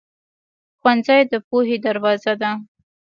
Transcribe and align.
ښوونځی 0.79 1.21
د 1.31 1.33
پوهې 1.47 1.77
دروازه 1.85 2.33
ده. 2.41 2.51